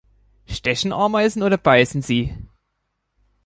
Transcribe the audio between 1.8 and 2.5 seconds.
sie?